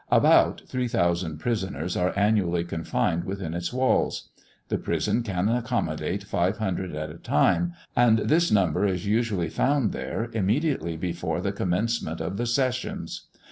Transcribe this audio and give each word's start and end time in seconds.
About 0.09 0.63
three 0.65 0.87
thousand 0.87 1.37
prisoners 1.37 1.95
are 1.95 2.11
annually 2.17 2.63
confined 2.63 3.23
within 3.23 3.53
its 3.53 3.71
walls. 3.71 4.29
The 4.69 4.79
prison 4.79 5.21
can 5.21 5.47
accommodate 5.47 6.23
five 6.23 6.57
hundred 6.57 6.95
at 6.95 7.11
a 7.11 7.19
time, 7.19 7.73
and 7.95 8.17
this 8.17 8.49
number 8.51 8.83
is 8.87 9.05
usually 9.05 9.49
found 9.49 9.91
there 9.91 10.31
immediately 10.33 10.97
before 10.97 11.39
the 11.39 11.51
commencement 11.51 12.19
of 12.19 12.37
the 12.37 12.47
sessions. 12.47 13.27